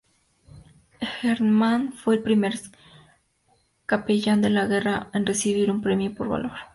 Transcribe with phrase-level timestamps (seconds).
[0.99, 2.55] Herman fue el primer
[3.85, 6.53] capellán de la guerra en recibir un premio por valor.